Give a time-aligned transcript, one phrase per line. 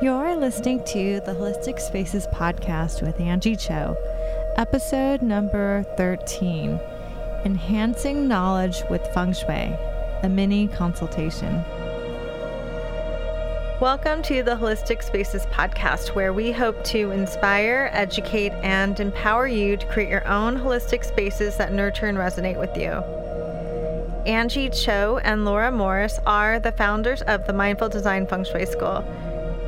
[0.00, 3.96] You're listening to the Holistic Spaces podcast with Anjie Cho,
[4.54, 6.78] episode number 13
[7.44, 9.74] Enhancing Knowledge with Feng Shui,
[10.22, 11.64] a mini consultation.
[13.80, 19.76] Welcome to the Holistic Spaces podcast, where we hope to inspire, educate, and empower you
[19.76, 23.02] to create your own holistic spaces that nurture and resonate with you.
[24.28, 29.04] Anjie Cho and Laura Morris are the founders of the Mindful Design Feng Shui School.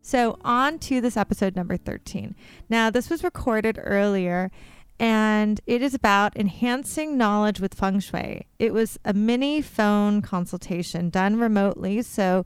[0.00, 2.34] So, on to this episode number 13.
[2.68, 4.50] Now, this was recorded earlier
[5.00, 8.46] and it is about enhancing knowledge with feng shui.
[8.58, 12.02] It was a mini phone consultation done remotely.
[12.02, 12.44] So,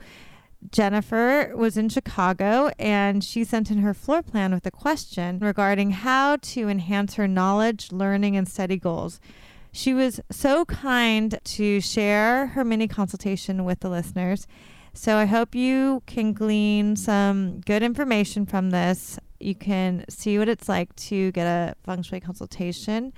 [0.70, 5.90] Jennifer was in Chicago and she sent in her floor plan with a question regarding
[5.90, 9.20] how to enhance her knowledge, learning, and study goals.
[9.72, 14.46] She was so kind to share her mini consultation with the listeners.
[14.94, 19.18] So I hope you can glean some good information from this.
[19.40, 23.12] You can see what it's like to get a feng shui consultation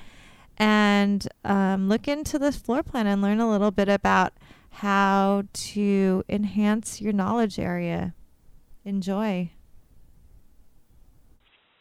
[0.56, 4.34] and um, look into this floor plan and learn a little bit about
[4.70, 8.14] how to enhance your knowledge area.
[8.84, 9.50] Enjoy.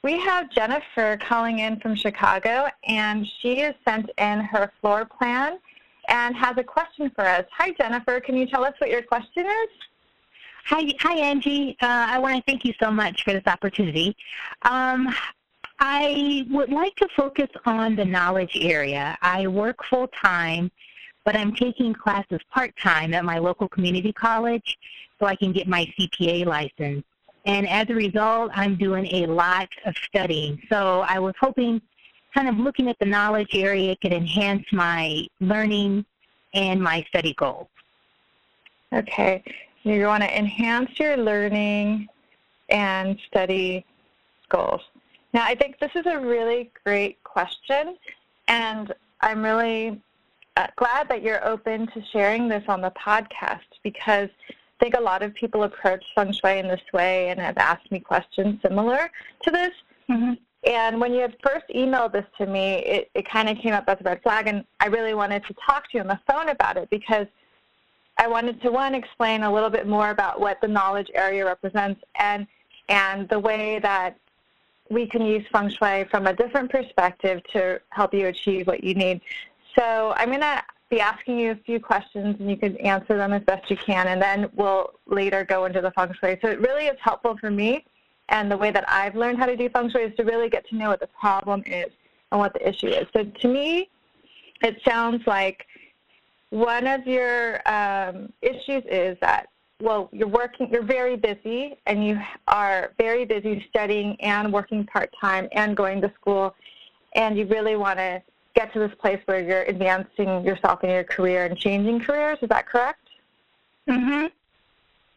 [0.03, 5.59] We have Jennifer calling in from Chicago, and she has sent in her floor plan
[6.07, 7.45] and has a question for us.
[7.57, 8.19] Hi, Jennifer.
[8.19, 9.69] Can you tell us what your question is?
[10.65, 11.71] Hi, hi, Anjie.
[11.81, 14.15] Uh, I want to thank you so much for this opportunity.
[14.61, 15.13] Um,
[15.79, 19.17] I would like to focus on the knowledge area.
[19.21, 20.71] I work full time,
[21.25, 24.77] but I'm taking classes part time at my local community college
[25.19, 27.03] so I can get my CPA license.
[27.45, 30.61] And as a result, I'm doing a lot of studying.
[30.69, 31.81] So I was hoping,
[32.33, 36.05] kind of looking at the knowledge area could enhance my learning
[36.53, 37.67] and my study goals.
[38.93, 39.43] Okay.
[39.83, 42.07] You want to enhance your learning
[42.69, 43.85] and study
[44.49, 44.81] goals.
[45.33, 47.97] Now, I think this is a really great question,
[48.47, 49.99] and I'm really
[50.57, 55.01] uh, glad that you're open to sharing this on the podcast because I think a
[55.01, 59.09] lot of people approach feng shui in this way and have asked me questions similar
[59.43, 59.71] to this.
[60.09, 60.33] Mm-hmm.
[60.65, 63.83] And when you had first emailed this to me, it, it kind of came up
[63.87, 66.49] as a red flag, and I really wanted to talk to you on the phone
[66.49, 67.27] about it because
[68.17, 72.01] I wanted to one explain a little bit more about what the knowledge area represents
[72.15, 72.47] and
[72.89, 74.17] and the way that
[74.89, 78.93] we can use feng shui from a different perspective to help you achieve what you
[78.93, 79.21] need.
[79.77, 83.31] So I'm going to be asking you a few questions and you can answer them
[83.31, 86.37] as best you can and then we'll later go into the feng shui.
[86.41, 87.85] So it really is helpful for me
[88.29, 90.67] and the way that I've learned how to do feng shui is to really get
[90.69, 91.91] to know what the problem is
[92.31, 93.07] and what the issue is.
[93.13, 93.89] So to me,
[94.63, 95.65] it sounds like
[96.49, 99.47] one of your um, issues is that
[99.83, 102.17] well, you're working, you're very busy, and you
[102.47, 106.55] are very busy studying and working part time and going to school,
[107.15, 108.21] and you really want to
[108.55, 112.37] get to this place where you're advancing yourself in your career and changing careers.
[112.41, 113.09] Is that correct?
[113.89, 114.31] Mhm.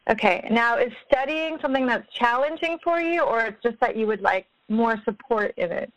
[0.09, 0.47] Okay.
[0.51, 4.47] Now, is studying something that's challenging for you, or it's just that you would like
[4.69, 5.91] more support in it?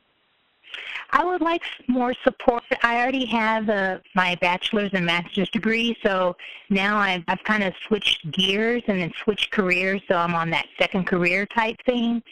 [1.12, 2.62] I would like more support.
[2.82, 6.36] I already have uh, my bachelor's and master's degree, so
[6.68, 10.66] now I've, I've kind of switched gears and then switched careers, so I'm on that
[10.78, 12.22] second career type thing.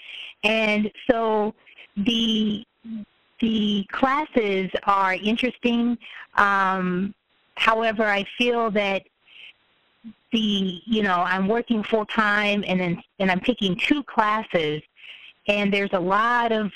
[0.44, 1.54] And so
[1.96, 2.64] the
[3.40, 5.96] the classes are interesting.
[6.34, 7.14] Um,
[7.56, 9.02] however, I feel that
[10.32, 14.82] the you know I'm working full time and then and I'm taking two classes,
[15.46, 16.72] and there's a lot of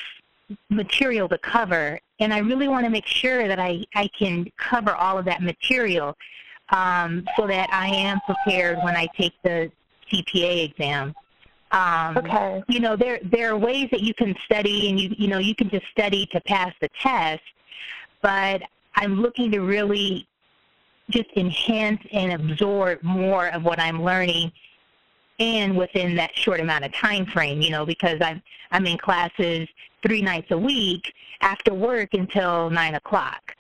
[0.69, 4.95] material to cover, and I really want to make sure that I I can cover
[4.95, 6.17] all of that material
[6.71, 9.71] um, so that I am prepared when I take the
[10.11, 11.15] CPA exam.
[11.71, 12.63] Um, okay.
[12.69, 15.55] You know, there there are ways that you can study, and you you know you
[15.55, 17.43] can just study to pass the test,
[18.21, 18.63] but
[18.95, 20.27] I'm looking to really
[21.11, 24.53] just enhance and absorb more of what I'm learning,
[25.39, 27.61] and within that short amount of time frame.
[27.61, 29.69] You know, because I'm I'm in classes
[30.07, 33.55] three nights a week after work until nine o'clock.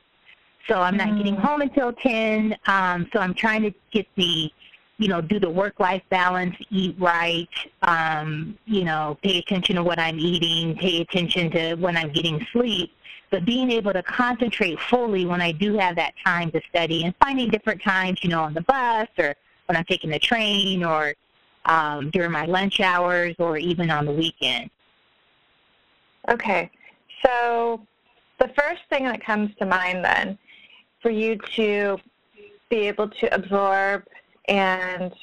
[0.68, 1.18] So I'm not mm.
[1.18, 2.56] getting home until ten.
[2.66, 4.52] Um, so I'm trying to get the
[5.02, 7.48] you know, do the work-life balance, eat right,
[7.82, 12.46] um, you know, pay attention to what I'm eating, pay attention to when I'm getting
[12.52, 12.92] sleep,
[13.32, 17.14] but being able to concentrate fully when I do have that time to study and
[17.16, 19.34] finding different times, you know, on the bus or
[19.66, 21.14] when I'm taking the train or
[21.64, 24.68] um, during my lunch hours or even on the weekend.
[26.28, 26.70] Okay,
[27.24, 27.80] so
[28.38, 30.38] the first thing that comes to mind then
[31.00, 31.96] for you to
[32.68, 34.04] be able to absorb
[34.46, 35.14] and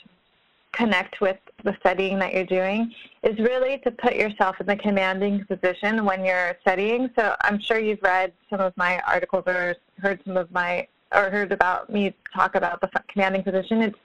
[0.72, 5.46] connect with the studying that you're doing is really to put yourself in the commanding
[5.46, 7.10] position when you're studying.
[7.18, 11.30] So I'm sure you've read some of my articles or heard some of my or
[11.30, 13.82] heard about me talk about the commanding position.
[13.82, 13.98] It's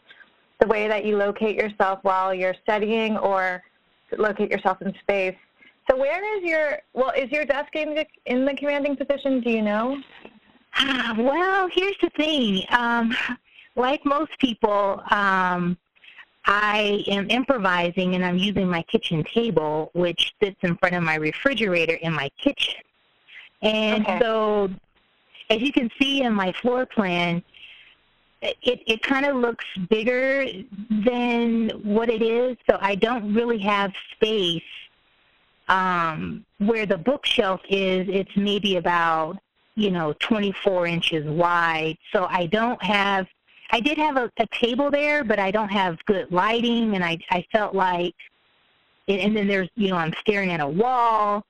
[0.60, 3.62] the way that you locate yourself while you're studying or
[4.16, 5.36] locate yourself in space.
[5.90, 9.40] So where is your well is your desk in the, in the commanding position?
[9.40, 10.02] Do you know?
[10.76, 12.64] Uh, well, here's the thing.
[12.70, 13.14] Um,
[13.76, 15.76] like most people, um,
[16.46, 21.14] I am improvising and I'm using my kitchen table, which sits in front of my
[21.14, 22.80] refrigerator in my kitchen.
[23.62, 24.18] And okay.
[24.20, 24.70] so,
[25.48, 27.42] as you can see in my floor plan,
[28.42, 30.46] it, it kind of looks bigger
[30.90, 32.56] than what it is.
[32.68, 34.62] So I don't really have space
[35.68, 38.06] um, where the bookshelf is.
[38.08, 39.38] It's maybe about
[39.76, 41.96] you know 24 inches wide.
[42.12, 43.26] So I don't have
[43.70, 47.18] I did have a, a table there, but I don't have good lighting, and I
[47.30, 48.14] I felt like,
[49.08, 51.44] and then there's you know I'm staring at a wall.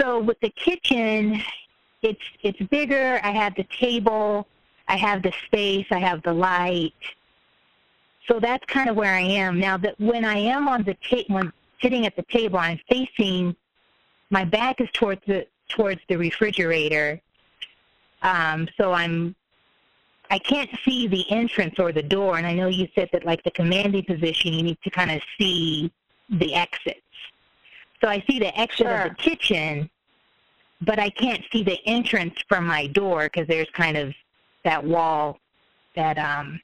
[0.00, 1.40] So with the kitchen,
[2.02, 3.20] it's it's bigger.
[3.22, 4.46] I have the table,
[4.88, 6.92] I have the space, I have the light.
[8.28, 9.76] So that's kind of where I am now.
[9.76, 13.56] That when I am on the table, when sitting at the table, I'm facing.
[14.30, 17.20] My back is towards the towards the refrigerator.
[18.22, 19.34] Um, so I'm
[20.32, 23.44] I can't see the entrance or the door, and I know you said that like
[23.44, 25.92] the commanding position, you need to kind of see
[26.30, 27.00] the exits.
[28.00, 29.02] So I see the exit sure.
[29.02, 29.90] of the kitchen,
[30.80, 34.14] but I can't see the entrance from my door because there's kind of
[34.64, 35.38] that wall
[35.96, 36.58] that um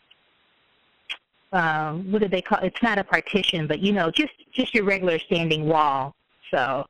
[1.52, 4.84] uh, what do they call it's not a partition but you know just just your
[4.84, 6.14] regular standing wall
[6.50, 6.86] so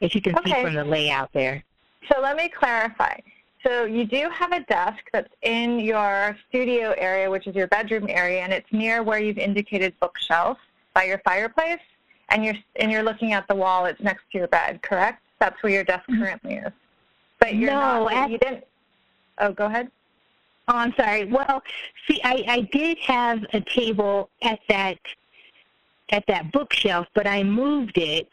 [0.00, 0.50] as you can okay.
[0.50, 1.62] see from the layout there
[2.10, 3.16] so let me clarify
[3.62, 8.06] so you do have a desk that's in your studio area, which is your bedroom
[8.08, 10.56] area, and it's near where you've indicated bookshelf
[10.94, 11.80] by your fireplace,
[12.30, 13.84] and you're and you're looking at the wall.
[13.84, 15.22] It's next to your bed, correct?
[15.40, 16.22] That's where your desk mm-hmm.
[16.22, 16.72] currently is.
[17.38, 18.12] But you're no, not.
[18.12, 18.64] At, you didn't.
[19.38, 19.90] Oh, go ahead.
[20.68, 21.24] Oh, I'm sorry.
[21.24, 21.62] Well,
[22.08, 24.98] see, I, I did have a table at that
[26.12, 28.28] at that bookshelf, but I moved it,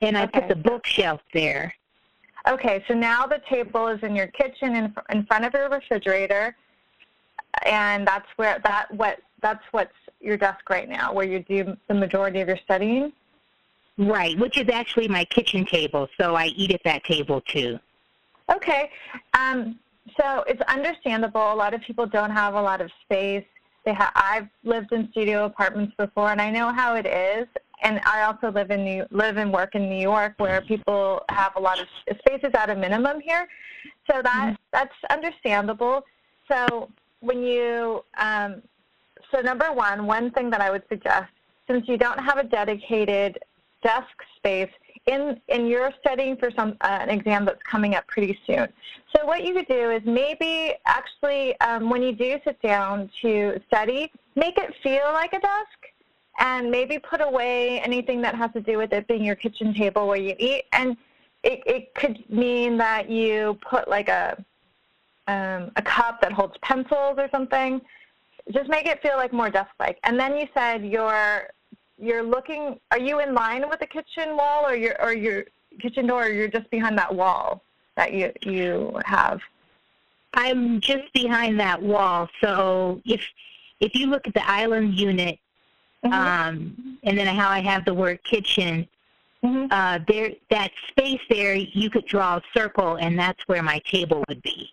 [0.00, 0.40] and I okay.
[0.40, 1.74] put the bookshelf there.
[2.46, 6.54] Okay, so now the table is in your kitchen in, in front of your refrigerator,
[7.64, 11.94] and that's where that what that's what's your desk right now, where you do the
[11.94, 13.12] majority of your studying.
[13.96, 17.78] Right, which is actually my kitchen table, so I eat at that table too.
[18.54, 18.90] Okay,
[19.32, 19.78] um,
[20.20, 21.52] so it's understandable.
[21.52, 23.44] A lot of people don't have a lot of space.
[23.86, 27.46] They ha- I've lived in studio apartments before, and I know how it is
[27.84, 31.52] and I also live in New, live and work in New York, where people have
[31.56, 31.86] a lot of
[32.18, 33.46] spaces at a minimum here.
[34.10, 34.54] So that mm-hmm.
[34.72, 36.02] that's understandable.
[36.50, 36.88] So
[37.20, 38.62] when you um,
[39.30, 41.30] so number one, one thing that I would suggest,
[41.68, 43.38] since you don't have a dedicated
[43.82, 44.70] desk space
[45.06, 48.66] in in your studying for some uh, an exam that's coming up pretty soon.
[49.14, 53.60] So what you could do is maybe actually um, when you do sit down to
[53.66, 55.78] study, make it feel like a desk
[56.38, 60.06] and maybe put away anything that has to do with it being your kitchen table
[60.08, 60.64] where you eat.
[60.72, 60.96] And
[61.42, 64.42] it, it could mean that you put like a
[65.26, 67.80] um, a cup that holds pencils or something.
[68.52, 69.98] Just make it feel like more desk-like.
[70.04, 71.48] And then you said you're
[71.98, 72.78] you're looking.
[72.90, 75.44] Are you in line with the kitchen wall, or your or your
[75.80, 77.62] kitchen door, or you're just behind that wall
[77.96, 79.40] that you you have?
[80.34, 82.28] I'm just behind that wall.
[82.40, 83.24] So if
[83.80, 85.38] if you look at the island unit,
[86.04, 86.12] Mm-hmm.
[86.12, 88.86] Um, and then how I have the word kitchen.
[89.42, 89.66] Mm-hmm.
[89.70, 94.24] Uh, there, that space there, you could draw a circle, and that's where my table
[94.28, 94.70] would be.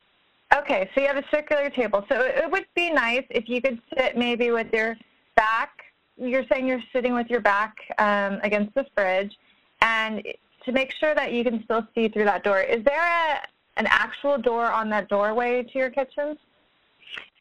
[0.56, 2.06] Okay, so you have a circular table.
[2.10, 4.98] So it would be nice if you could sit maybe with your
[5.36, 5.72] back.
[6.18, 9.38] You're saying you're sitting with your back um, against the fridge,
[9.82, 10.24] and
[10.66, 12.62] to make sure that you can still see through that door.
[12.62, 13.42] Is there a
[13.78, 16.38] an actual door on that doorway to your kitchen?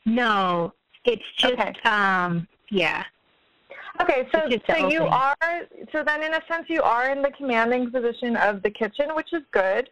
[0.06, 0.73] No,
[1.04, 1.75] it's just okay.
[1.85, 3.04] um, yeah.
[4.00, 5.36] Okay, so so you are
[5.92, 9.32] so then in a sense you are in the commanding position of the kitchen, which
[9.32, 9.90] is good.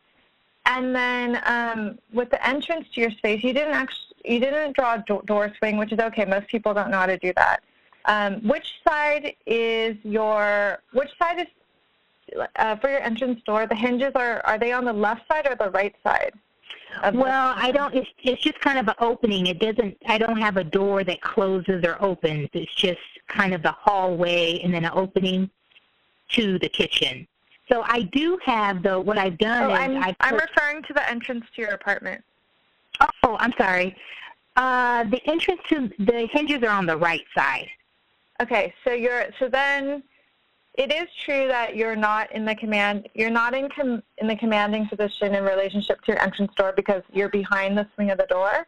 [0.66, 4.94] And then um, with the entrance to your space, you didn't actually you didn't draw
[4.94, 6.24] a do- door swing, which is okay.
[6.24, 7.62] Most people don't know how to do that.
[8.04, 13.66] Um, which side is your which side is uh, for your entrance door?
[13.66, 16.32] The hinges are are they on the left side or the right side?
[17.14, 17.94] Well, I don't.
[17.94, 19.46] It's it's just kind of an opening.
[19.46, 19.96] It doesn't.
[20.06, 22.48] I don't have a door that closes or opens.
[22.52, 25.50] It's just kind of the hallway and then an opening
[26.30, 27.26] to the kitchen.
[27.70, 30.82] So I do have the what I've done oh, is I'm, I've I'm put- referring
[30.84, 32.22] to the entrance to your apartment.
[33.22, 33.96] Oh, I'm sorry.
[34.56, 37.68] Uh, the entrance to the hinges are on the right side.
[38.40, 40.02] Okay, so you're so then
[40.78, 44.36] it is true that you're not in the command you're not in com, in the
[44.36, 48.26] commanding position in relationship to your entrance door because you're behind the swing of the
[48.26, 48.66] door.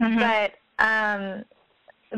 [0.00, 0.18] Mhm.
[0.18, 1.44] But um,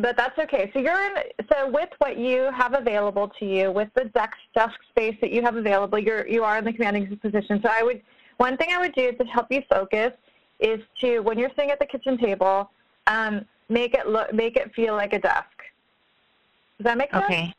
[0.01, 0.71] but that's okay.
[0.73, 1.23] So you're in.
[1.53, 5.43] So with what you have available to you, with the desk desk space that you
[5.43, 7.61] have available, you're you are in the commanding position.
[7.63, 8.01] So I would
[8.39, 10.13] one thing I would do to help you focus
[10.61, 12.71] is to when you're sitting at the kitchen table,
[13.07, 15.57] um, make it look make it feel like a desk.
[16.79, 17.25] Does that make sense?
[17.25, 17.55] Okay.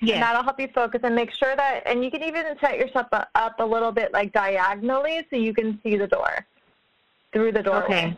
[0.00, 0.20] And Yeah.
[0.20, 3.58] that'll help you focus and make sure that, and you can even set yourself up-
[3.58, 6.46] a little bit like diagonally so you can see the door
[7.32, 7.84] through the doorway.
[7.84, 8.16] Okay.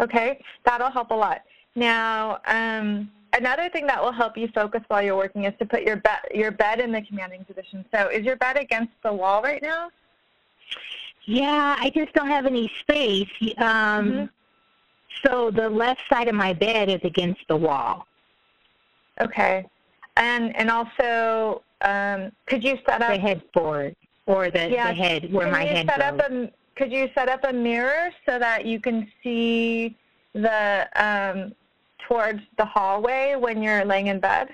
[0.00, 1.42] Okay, that'll help a lot.
[1.74, 5.82] Now, um, another thing that will help you focus while you're working is to put
[5.82, 7.84] your bed your bed in the commanding position.
[7.94, 9.90] So, is your bed against the wall right now?
[11.24, 13.28] Yeah, I just don't have any space.
[13.58, 14.30] Um, Mhm.
[15.24, 18.06] So the left side of my bed is against the wall.
[19.20, 19.66] Okay,
[20.16, 23.12] and and also, um, could you set up?
[23.12, 26.20] The headboard or the, Yeah, the head where Can my you head set goes.
[26.20, 29.96] up a could you set up a mirror so that you can see
[30.32, 31.54] the um,
[32.08, 34.48] towards the hallway when you're laying in bed?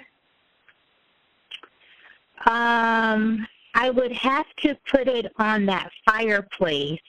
[2.46, 7.00] Um, I would have to put it on that fireplace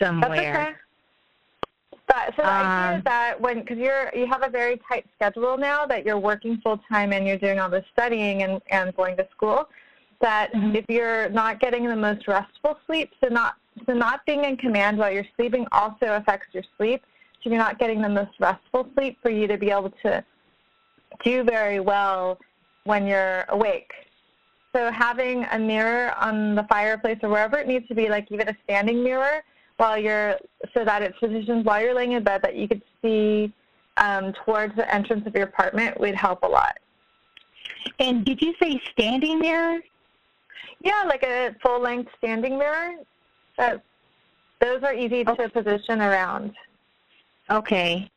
[0.00, 0.60] That's somewhere.
[0.60, 0.72] okay.
[2.14, 5.04] But, so the idea Um, is that when because you're you have a very tight
[5.16, 8.94] schedule now that you're working full time and you're doing all this studying and, and
[8.94, 9.68] going to school,
[10.20, 10.76] that Mhm.
[10.76, 13.54] if you're not getting the most restful sleep, so not
[13.86, 17.02] so not being in command while you're sleeping also affects your sleep.
[17.42, 20.24] So you're not getting the most restful sleep for you to be able to
[21.24, 22.38] do very well
[22.84, 23.92] when you're awake.
[24.72, 28.48] So having a mirror on the fireplace or wherever it needs to be, like even
[28.48, 29.42] a standing mirror,
[29.76, 30.38] while you're
[30.72, 33.52] so that it's positioned while you're laying in bed that you could see
[33.96, 36.78] um, towards the entrance of your apartment would help a lot.
[37.98, 39.80] And did you say standing mirror?
[40.80, 42.94] Yeah, like a full length standing mirror.
[43.56, 43.82] That
[44.60, 46.54] those are easy to position around.
[47.50, 48.10] Okay.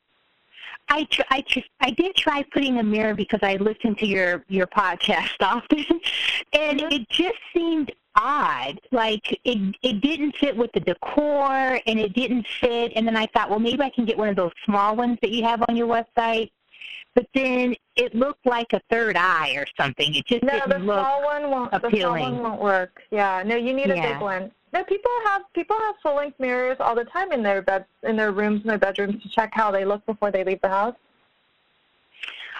[0.89, 4.43] I tr- I tr- I did try putting a mirror because I listened to your
[4.47, 5.85] your podcast often,
[6.53, 6.93] and Mhm.
[6.93, 8.81] it just seemed odd.
[8.91, 12.91] Like it it didn't fit with the decor, and it didn't fit.
[12.95, 15.31] And then I thought, well, maybe I can get one of those small ones that
[15.31, 16.51] you have on your website.
[17.15, 20.13] But then it looked like a third eye or something.
[20.13, 20.99] It just No, didn't look.
[20.99, 21.71] small one won't.
[21.71, 23.01] The small one won't work.
[23.09, 24.13] Yeah, no, you need a Yeah.
[24.13, 24.51] big one.
[24.73, 28.15] No, people have people have full length mirrors all the time in their bed in
[28.17, 30.95] their rooms and their bedrooms to check how they look before they leave the house.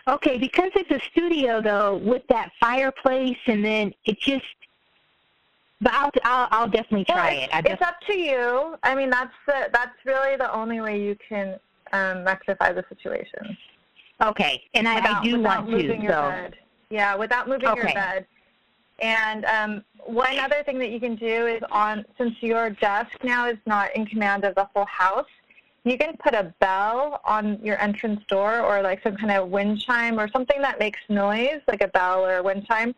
[0.08, 4.46] Okay, because it's a studio though, with that fireplace, and then it just.
[5.80, 7.56] But I'll I'll, I'll definitely try it's, it.
[7.56, 8.78] I it's up to you.
[8.84, 11.60] I mean, that's the that's really the only way you can
[11.94, 13.58] um, rectify the situation.
[14.22, 15.96] okay, and I, I do without want to.
[16.02, 16.56] your So bed.
[16.90, 17.94] Yeah, without moving your Okay.
[17.94, 18.26] bed.
[19.00, 23.48] And um, one other thing that you can do is on since your desk now
[23.48, 25.28] is not in command of the whole house,
[25.84, 29.80] you can put a bell on your entrance door or like some kind of wind
[29.80, 32.96] chime or something that makes noise, like a bell or a wind chime.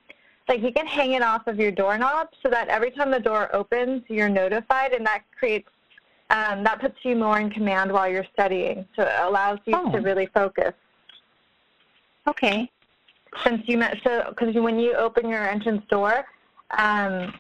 [0.50, 3.56] Like you can hang it off of your doorknob so that every time the door
[3.56, 5.70] opens, you're notified, and that creates
[6.32, 8.86] um, that puts you more in command while you're studying.
[8.96, 9.92] So it allows you Oh.
[9.92, 10.74] to really focus
[12.28, 12.70] okay,
[13.44, 16.26] since you met so because when you open your entrance door
[16.78, 17.34] um,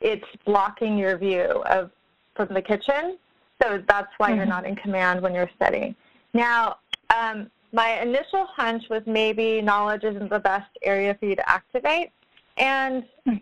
[0.00, 1.90] it's blocking your view of
[2.34, 3.16] from the kitchen
[3.62, 4.48] so that's why you're Mhm.
[4.56, 5.94] not in command when you're studying
[6.34, 6.76] now
[7.16, 12.12] um, my initial hunch was maybe knowledge isn't the best area for you to activate.
[12.56, 13.38] And Hmm.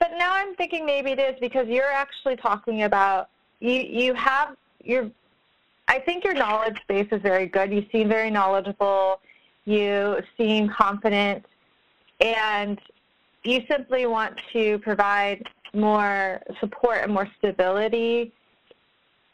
[0.00, 3.28] but now i'm thinking maybe it is because you're actually talking about
[3.60, 5.10] you you have your
[5.88, 7.72] i think your knowledge base is very good.
[7.72, 9.20] You seem very knowledgeable.
[9.66, 11.44] You seem confident,
[12.20, 12.80] and
[13.44, 18.32] you simply want to provide more support and more stability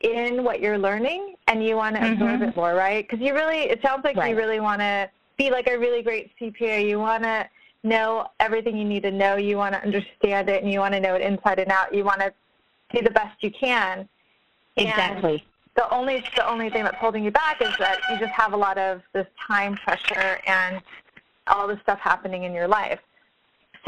[0.00, 2.48] in what you're learning, and you want to absorb Mhm.
[2.48, 3.08] it more, right?
[3.08, 4.30] Because you really, it sounds like Right.
[4.30, 6.82] you really want to be like a really great CPA.
[6.86, 7.48] You want to
[7.82, 9.36] know everything you need to know.
[9.36, 11.94] You want to understand it, and you want to know it inside and out.
[11.94, 12.32] You want to
[12.92, 14.08] do the best you can.
[14.76, 15.32] Exactly.
[15.32, 15.42] And
[15.74, 18.56] the only the only thing that's holding you back is that you just have a
[18.56, 20.82] lot of this time pressure and
[21.46, 23.00] all this stuff happening in your life.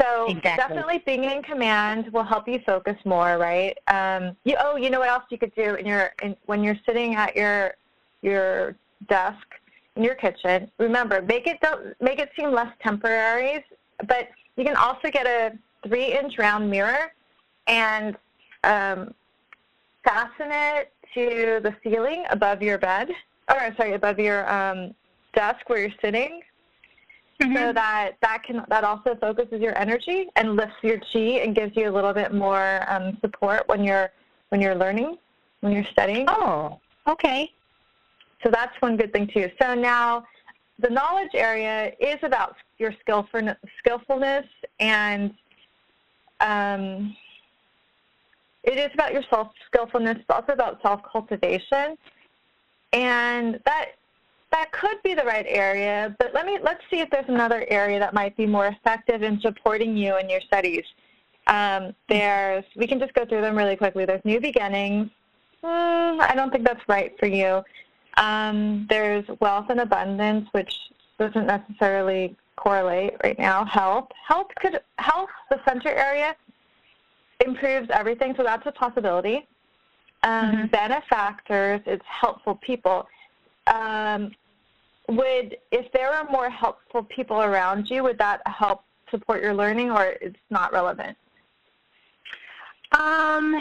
[0.01, 0.75] So exactly.
[0.75, 3.77] definitely being in command will help you focus more, right?
[3.87, 6.79] Um, you, oh, you know what else you could do in your in, when you're
[6.85, 7.73] sitting at your
[8.21, 8.75] your
[9.09, 9.45] desk
[9.95, 10.71] in your kitchen.
[10.77, 13.65] Remember, make it don't make it seem less temporary,
[14.07, 17.11] but you can also get a three-inch round mirror
[17.67, 18.15] and
[18.63, 19.13] um,
[20.03, 23.09] fasten it to the ceiling above your bed,
[23.49, 24.93] or sorry, above your um,
[25.33, 26.41] desk where you're sitting,
[27.41, 27.55] mm-hmm.
[27.55, 31.75] so that that can that also focuses your energy and lifts your chi and gives
[31.75, 34.09] you a little bit more um, support when you're
[34.49, 35.17] when you're learning,
[35.61, 36.25] when you're studying.
[36.27, 37.51] Oh, okay.
[38.43, 39.49] So that's one good thing too.
[39.61, 40.25] So now
[40.79, 44.45] the knowledge area is about your skillfulness, skillfulness
[44.79, 45.33] and
[46.39, 47.15] um,
[48.63, 51.97] it is about your self skillfulness, but also about self cultivation,
[52.93, 53.91] and that
[54.51, 56.15] that could be the right area.
[56.19, 59.39] But let me let's see if there's another area that might be more effective in
[59.41, 60.83] supporting you in your studies.
[61.47, 64.05] Um, there's we can just go through them really quickly.
[64.05, 65.09] There's new beginnings.
[65.63, 67.61] Mm, I don't think that's right for you.
[68.17, 70.73] Um, there's wealth and abundance, which
[71.17, 73.65] doesn't necessarily correlate right now.
[73.65, 76.35] Health, health could health the center area
[77.45, 79.47] improves everything, so that's a possibility.
[80.23, 80.65] Um, mm-hmm.
[80.67, 83.07] Benefactors, it's helpful people.
[83.69, 84.31] Um,
[85.07, 89.91] would if there are more helpful people around you, would that help support your learning,
[89.91, 91.17] or it's not relevant?
[92.91, 93.59] Um,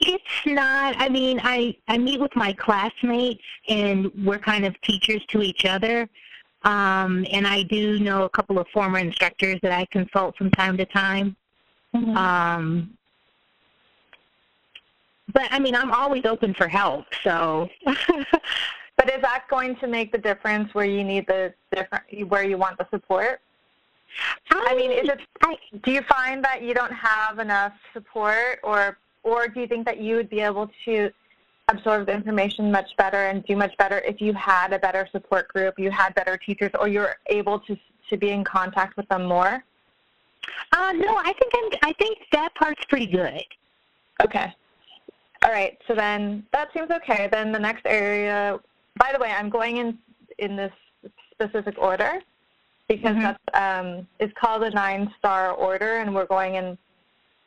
[0.00, 0.96] it's not.
[0.98, 5.64] I mean, I I meet with my classmates, and we're kind of teachers to each
[5.64, 6.08] other.
[6.64, 10.76] Um, and I do know a couple of former instructors that I consult from time
[10.76, 11.36] to time.
[11.94, 12.16] Mm-hmm.
[12.16, 12.98] Um,
[15.32, 17.06] but I mean, I'm always open for help.
[17.22, 17.68] So.
[18.98, 22.58] but is that going to make the difference where you need the different where you
[22.58, 23.40] want the support?
[24.50, 25.20] I, I mean, is it?
[25.42, 29.86] I, do you find that you don't have enough support, or or do you think
[29.86, 31.10] that you would be able to
[31.68, 35.48] absorb the information much better and do much better if you had a better support
[35.48, 37.76] group, you had better teachers, or you're able to
[38.10, 39.62] to be in contact with them more?
[40.72, 43.44] Uh, no, I think I'm, I think that part's pretty good.
[44.24, 44.52] Okay.
[45.44, 47.28] All right, so then that seems okay.
[47.30, 48.58] Then the next area,
[48.98, 49.98] by the way, I'm going in
[50.38, 50.72] in this
[51.32, 52.20] specific order
[52.88, 53.22] because mm-hmm.
[53.22, 56.78] that's um, it's called a nine star order, and we're going in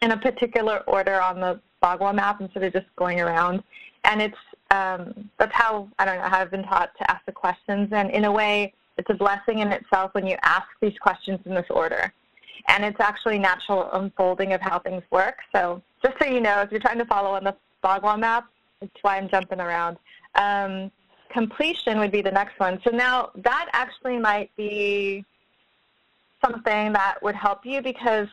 [0.01, 3.63] in a particular order on the Bagua map instead of just going around.
[4.03, 4.37] And it's
[4.71, 8.09] um, that's how I don't know how I've been taught to ask the questions, and
[8.11, 11.67] in a way, it's a blessing in itself when you ask these questions in this
[11.69, 12.13] order.
[12.67, 15.37] And it's actually natural unfolding of how things work.
[15.51, 18.47] So just so you know, if you're trying to follow on the Bagua map.
[18.79, 19.97] That's why I'm jumping around.
[20.35, 20.91] Um,
[21.31, 22.79] completion would be the next one.
[22.83, 25.25] So now that actually might be
[26.43, 28.27] something that would help you because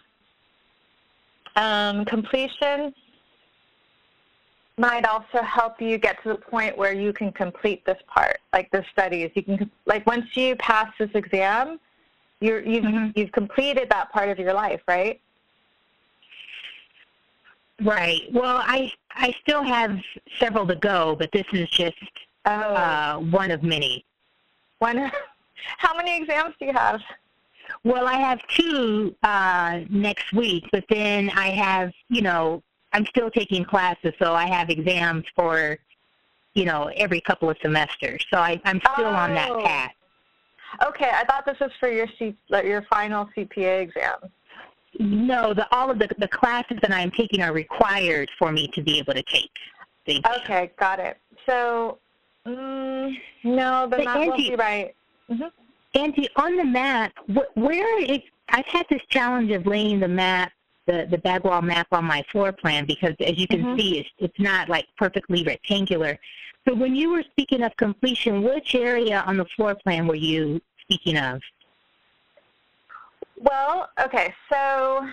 [1.56, 2.94] um, completion
[4.76, 8.70] might also help you get to the point where you can complete this part, like
[8.70, 9.30] the studies.
[9.34, 11.80] You can, like, once you pass this exam,
[12.40, 13.10] you're, you've, mm-hmm.
[13.16, 15.20] you've completed that part of your life, right?
[17.80, 18.22] Right.
[18.32, 19.96] Well, I I still have
[20.40, 21.96] several to go, but this is just
[22.48, 22.74] oh.
[22.74, 24.04] uh, one of many.
[24.78, 25.10] One.
[25.78, 27.00] How many exams do you have?
[27.84, 33.30] Well, I have two uh, next week, but then I have, you know, I'm still
[33.30, 35.76] taking classes, so I have exams for,
[36.54, 38.24] you know, every couple of semesters.
[38.32, 39.14] So I, I'm still oh.
[39.14, 39.62] on that oh.
[39.62, 39.92] path.
[40.84, 44.16] Okay, I thought this was for your C, your final CPA exam.
[44.98, 48.82] No, the, all of the, the classes that I'm taking are required for me to
[48.82, 49.50] be able to take.
[50.08, 51.18] Okay, got it.
[51.46, 51.98] So,
[52.48, 54.94] mm, no, then that Anjie, won't be right.
[55.30, 55.98] Mm-hmm.
[55.98, 60.52] Anjie, on the map, wh- where it, I've had this challenge of laying the map,
[60.86, 63.78] the the Bagua map on my floor plan because, as you can mm-hmm.
[63.78, 66.18] see, it's, it's not like perfectly rectangular.
[66.66, 70.60] So, when you were speaking of completion, which area on the floor plan were you
[70.80, 71.40] speaking of?
[73.40, 75.06] Well, okay, so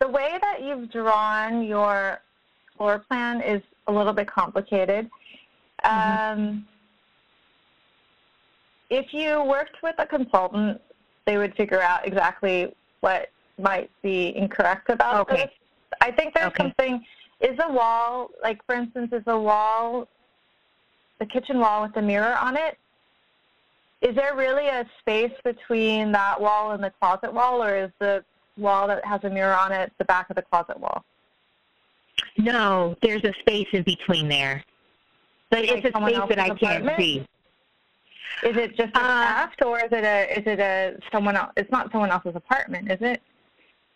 [0.00, 2.20] the way that you've drawn your
[2.76, 5.10] floor plan is a little bit complicated.
[5.84, 6.40] Mm-hmm.
[6.40, 6.66] Um,
[8.90, 10.80] if you worked with a consultant,
[11.26, 15.36] they would figure out exactly what might be incorrect about okay.
[15.36, 15.50] this.
[16.00, 16.64] I think there's okay.
[16.64, 17.04] something.
[17.40, 20.08] Is a wall, like for instance, is a wall,
[21.18, 22.78] the kitchen wall with a mirror on it,
[24.02, 28.24] is there really a space between that wall and the closet wall, or is the
[28.56, 31.04] wall that has a mirror on it the back of the closet wall?
[32.38, 34.62] No, there's a space in between there.
[35.50, 37.26] But Like it's a space that I can't see.
[38.42, 41.52] Is it just a Uh, or is it a is it a someone else?
[41.56, 43.22] It's not someone else's apartment, is it?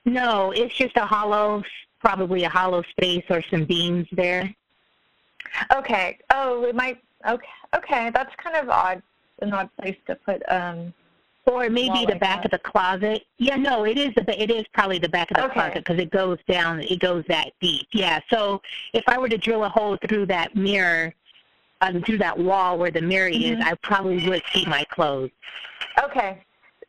[0.05, 1.63] No, it's just a hollow,
[2.01, 4.55] probably a hollow space or some beams there.
[5.75, 6.19] Okay.
[6.33, 7.03] Oh, it might.
[7.29, 7.47] Okay.
[7.77, 9.03] Okay, that's kind of odd.
[9.43, 10.43] An odd place to put.
[10.51, 10.95] Um.
[11.47, 12.45] Or maybe the like back that.
[12.47, 13.25] of the closet.
[13.39, 15.55] Yeah, no, it is the it is probably the back of the Okay.
[15.55, 16.81] closet because it goes down.
[16.81, 17.89] It goes that deep.
[17.93, 18.21] Yeah.
[18.31, 21.13] So if I were to drill a hole through that mirror,
[21.81, 23.63] um, through that wall where the mirror is, Mhm.
[23.63, 25.31] I probably would see my clothes.
[26.03, 26.43] Okay.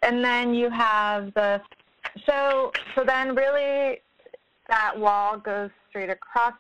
[0.04, 1.62] And then you have the.
[2.25, 4.01] So so then really,
[4.67, 6.54] that wall goes straight across.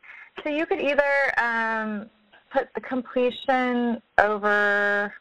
[0.43, 2.09] So you could either um,
[2.51, 5.13] put the completion over.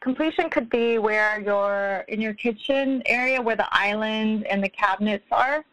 [0.00, 5.24] Completion could be where your in your kitchen area where the island and the cabinets
[5.30, 5.64] are.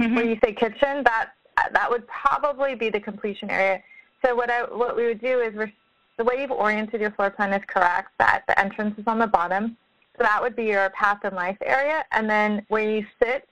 [0.00, 0.16] Mm-hmm.
[0.16, 1.30] when you say kitchen, that
[1.72, 3.80] that would probably be the completion area.
[4.24, 5.72] So what I what we would do is we're,
[6.16, 8.10] the way you've oriented your floor plan is correct.
[8.18, 9.76] That the entrance is on the bottom,
[10.16, 13.48] so that would be your path and life area, and then where you sit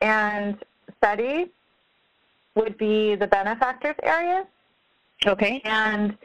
[0.00, 0.56] and
[0.98, 1.50] study
[2.54, 4.46] would be the benefactors area.
[5.26, 5.60] Okay.
[5.64, 6.16] And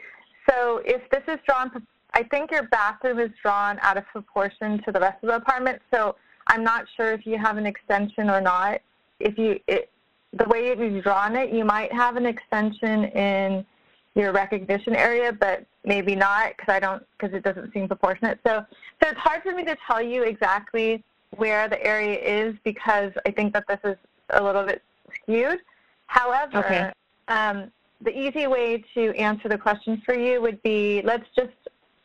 [0.48, 1.70] so if this is drawn,
[2.14, 5.80] I think your bathroom is drawn out of proportion to the rest of the apartment.
[5.92, 6.16] So
[6.48, 8.80] I'm not sure if you have an extension or not.
[9.20, 9.90] If you, it,
[10.32, 13.64] the way you've drawn it, you might have an extension in
[14.14, 18.38] your recognition area, but maybe not because I don't, because it doesn't seem proportionate.
[18.46, 18.64] So,
[19.02, 21.02] so it's hard for me to tell you exactly
[21.36, 23.96] where the area is because I think that this is
[24.30, 24.82] a little bit
[25.22, 25.58] skewed.
[26.06, 26.92] However, Okay.
[27.28, 27.72] um,
[28.02, 31.52] the easy way to answer the question for you would be let's just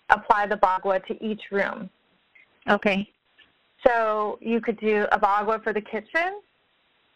[0.09, 1.89] apply the bagua to each room.
[2.69, 3.09] Okay.
[3.85, 6.41] So you could do a bagua for the kitchen,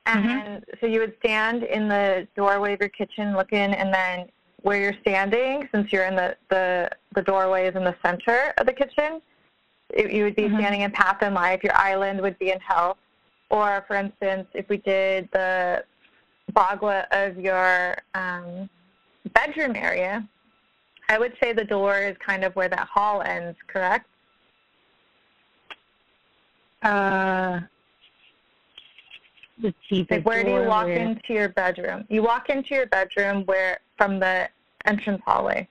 [0.05, 4.27] and so you would stand in the doorway of your kitchen looking, and then
[4.61, 8.65] where you're standing, since you're in the, the, the doorway is in the center of
[8.65, 9.21] the kitchen,
[9.89, 10.59] it, you would be Mhm.
[10.59, 11.63] standing in path and life.
[11.63, 12.97] Your island would be in health.
[13.49, 15.83] Or, for instance, if we did the
[16.53, 18.69] bagua of your um,
[19.33, 20.25] bedroom area,
[21.09, 24.07] I would say the door is kind of where that hall ends, correct?
[26.83, 27.59] Uh,
[29.61, 29.73] The
[30.09, 32.05] Like where do you walk where- into your bedroom?
[32.09, 34.49] You walk into your bedroom where from the
[34.85, 35.67] entrance hallway.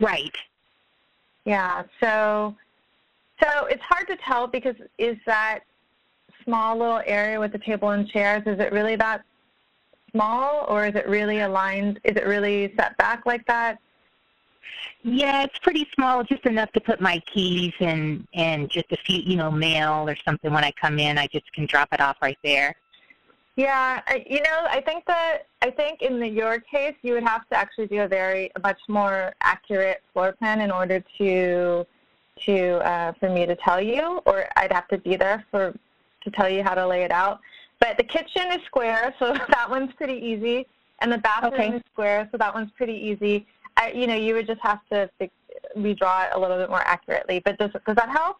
[0.00, 0.34] Right.
[1.44, 1.84] Yeah.
[2.00, 2.54] So
[3.42, 5.60] so it's hard to tell because is that
[6.44, 9.22] small little area with the table and chairs is it really that
[10.12, 13.78] small or is it really aligned is it really set back like that?
[15.02, 19.20] Yeah, it's pretty small, just enough to put my keys and and just a few,
[19.20, 21.16] you know, mail or something when I come in.
[21.16, 22.74] I just can drop it off right there.
[23.56, 27.24] Yeah, I, you know, I think that I think in the, your case, you would
[27.24, 31.86] have to actually do a very a much more accurate floor plan in order to
[32.44, 35.74] to uh, for me to tell you, or I'd have to be there for
[36.22, 37.40] to tell you how to lay it out.
[37.80, 40.66] But the kitchen is square, so that one's pretty easy,
[41.00, 41.76] and the bathroom Okay.
[41.76, 43.46] is square, so that one's pretty easy.
[43.78, 45.32] I, you know, you would just have to fix,
[45.76, 47.40] redraw it a little bit more accurately.
[47.42, 48.36] But does does that help?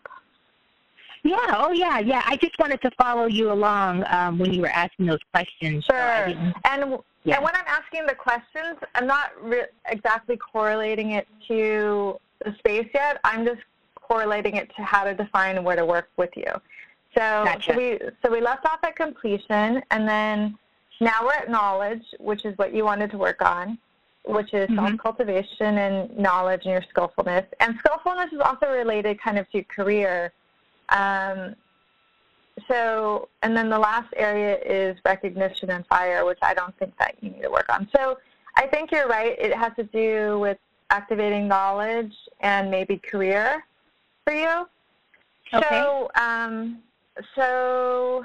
[1.26, 1.36] Yeah.
[1.56, 1.98] Oh, yeah.
[1.98, 2.22] Yeah.
[2.26, 5.84] I just wanted to follow you along um, when you were asking those questions.
[5.84, 6.26] Sure.
[6.26, 7.36] didn't- And Yeah.
[7.36, 12.88] and when I'm asking the questions, I'm not re- exactly correlating it to the space
[12.94, 13.18] yet.
[13.24, 13.62] I'm just
[13.96, 16.52] correlating it to how to define where to work with you.
[17.16, 17.74] So, Gotcha.
[17.76, 20.56] we so we left off at completion, and then
[21.00, 23.78] now we're at knowledge, which is what you wanted to work on,
[24.24, 24.76] which is Mhm.
[24.76, 27.46] self-cultivation and knowledge and your skillfulness.
[27.58, 30.32] And skillfulness is also related kind of to career.
[30.88, 31.56] Um,
[32.68, 37.16] so, and then the last area is recognition and fire, which I don't think that
[37.20, 37.88] you need to work on.
[37.94, 38.18] So
[38.56, 39.38] I think you're right.
[39.38, 40.58] It has to do with
[40.90, 43.64] activating knowledge and maybe career
[44.24, 44.66] for you.
[45.52, 45.66] Okay.
[45.70, 46.78] So, um,
[47.34, 48.24] so,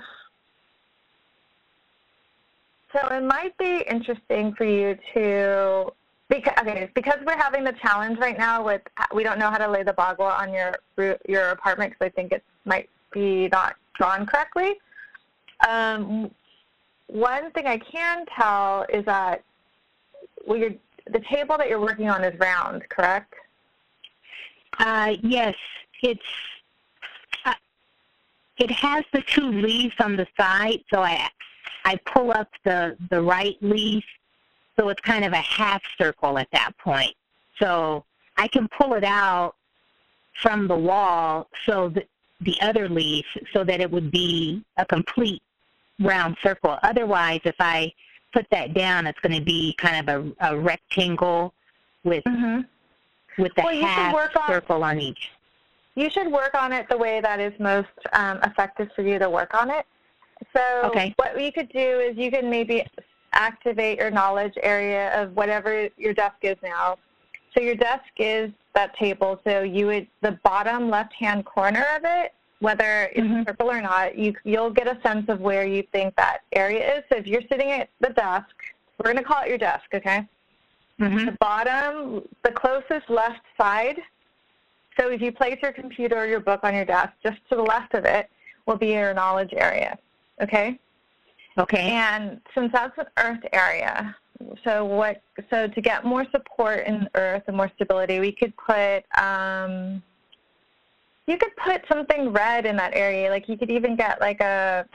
[2.94, 5.92] so it might be interesting for you to
[6.30, 8.82] because okay because we're having the challenge right now with
[9.14, 10.74] we don't know how to lay the bagua on your
[11.28, 14.76] your apartment because I think it might be not drawn correctly.
[15.68, 16.32] Um,
[17.08, 19.44] one thing I can tell is that
[20.46, 20.70] well,
[21.12, 23.34] the table that you're working on is round, correct?
[24.80, 25.56] Uh, yes,
[26.02, 26.22] it's.
[27.46, 27.54] Uh,
[28.58, 31.30] it has the two leaves on the side, so I
[31.86, 34.06] I pull up the the right leaf,
[34.78, 37.14] so it's kind of a half circle at that point.
[37.60, 38.06] So
[38.38, 39.56] I can pull it out
[40.42, 42.08] from the wall, so that
[42.42, 45.42] the other leaf, so that it would be a complete
[46.00, 46.78] round circle.
[46.84, 47.92] Otherwise, if I
[48.34, 51.54] put that down, it's going to be kind of a, a rectangle
[52.04, 52.66] with Mhm.
[53.38, 55.32] with the Well, half work on- circle on each.
[55.96, 59.30] You should work on it the way that is most um, effective for you to
[59.30, 59.86] work on it.
[60.54, 61.14] So Okay.
[61.18, 62.86] what you could do is you can maybe
[63.34, 66.98] activate your knowledge area of whatever your desk is now.
[67.54, 69.40] So your desk is that table.
[69.44, 73.46] So you would the bottom left-hand corner of it, whether it's Mhm.
[73.46, 77.04] circle or not, you you'll get a sense of where you think that area is.
[77.10, 78.56] So if you're sitting at the desk,
[78.98, 80.28] we're going to call it your desk, okay?
[81.00, 84.00] hmm the bottom, the closest left side.
[85.00, 87.64] So if you place your computer or your book on your desk, just to the
[87.64, 88.30] left of it
[88.68, 89.98] will be your knowledge area.
[90.42, 90.78] Okay?
[91.58, 91.92] Okay.
[91.92, 94.16] And since that's an earth area,
[94.64, 99.04] so what so to get more support in earth and more stability, we could put
[99.22, 100.02] um
[101.28, 103.30] you could put something red in that area.
[103.30, 104.86] Like you could even get like a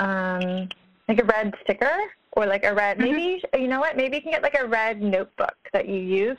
[0.00, 0.68] um
[1.08, 1.96] like a red sticker
[2.32, 5.00] or like a red maybe you know what maybe you can get like a red
[5.00, 6.36] notebook that you use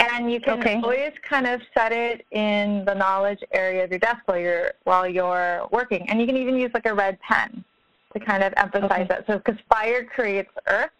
[0.00, 0.80] and you can Okay.
[0.82, 5.08] always kind of set it in the knowledge area of your desk while you're while
[5.08, 7.64] you're working and you can even use like a red pen
[8.12, 9.06] to kind of emphasize Okay.
[9.08, 10.90] that so because fire creates earth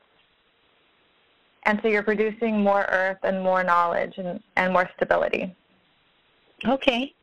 [1.67, 5.55] and so you're producing more earth and more knowledge and, and more stability
[6.67, 7.15] Okay.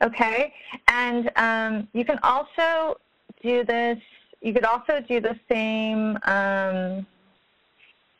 [0.00, 0.54] Okay,
[0.86, 3.00] and um, you can also
[3.42, 3.98] do this.
[4.40, 7.04] You could also do the same um,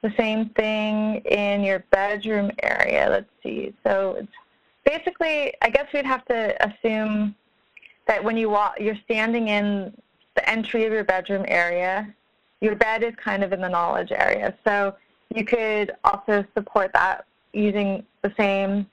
[0.02, 3.06] the same thing in your bedroom area.
[3.08, 3.72] Let's see.
[3.84, 4.32] So it's
[4.84, 7.36] basically, I guess we'd have to assume
[8.08, 9.96] that when you walk, you're standing in
[10.34, 12.12] the entry of your bedroom area.
[12.60, 14.96] Your bed is kind of in the knowledge area, so
[15.34, 18.86] you could also support that using the same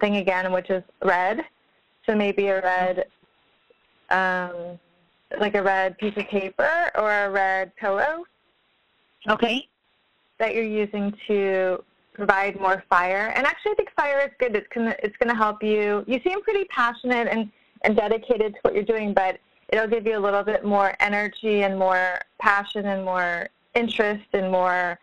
[0.00, 1.42] thing again, which is red.
[2.06, 3.06] So maybe a red,
[4.10, 4.78] um,
[5.38, 8.24] like a red piece of paper or a red pillow
[9.28, 9.68] Okay.
[10.38, 13.32] that you're using to provide more fire.
[13.36, 14.56] And actually, I think fire is good.
[14.56, 16.04] It's gonna it's gonna help you.
[16.06, 17.50] You seem pretty passionate and
[17.82, 19.38] and dedicated to what you're doing, but
[19.68, 24.50] it'll give you a little bit more energy and more passion and more interest and
[24.50, 24.98] more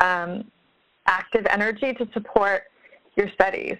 [0.00, 0.50] um,
[1.06, 2.64] active energy to support
[3.16, 3.76] your studies.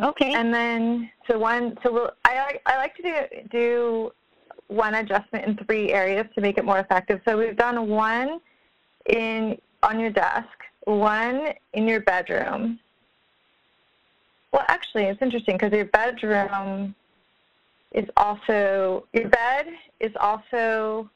[0.00, 0.32] Okay.
[0.34, 4.12] And then, so one, so we'll, I, like- I like to do, do
[4.68, 7.20] one adjustment in three areas to make it more effective.
[7.24, 8.40] So we've done one
[9.08, 10.48] in on your desk,
[10.84, 12.80] one in your bedroom.
[14.52, 16.94] Well, actually, it's interesting because your bedroom
[17.92, 19.66] is also your bed
[20.00, 21.10] is also,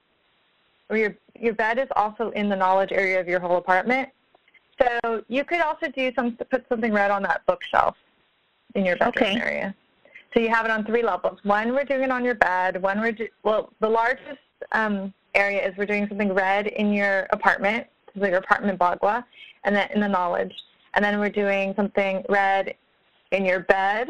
[0.90, 4.08] or your your bed is also in the knowledge area of your whole apartment.
[4.80, 7.96] So you could also do some put something red on that bookshelf
[8.74, 9.40] in your bedroom Okay.
[9.40, 9.74] area.
[10.34, 11.38] So you have it on three levels.
[11.42, 12.80] One, we're doing it on your bed.
[12.82, 14.38] One, we're do, well, the largest
[14.72, 17.86] um, area is we're doing something red in your apartment,
[18.18, 19.24] so your apartment bagua,
[19.64, 20.54] and then in the knowledge.
[20.94, 22.74] And then we're doing something red
[23.32, 24.08] in your bed,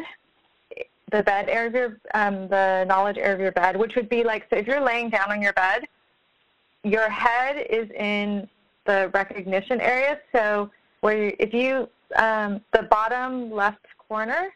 [1.11, 4.23] the bed area of your, um, the knowledge area of your bed, which would be
[4.23, 5.87] like, so if you're laying down on your bed,
[6.83, 8.47] your head is in
[8.85, 10.19] the recognition area.
[10.31, 14.49] So where you, if you, um, the bottom left corner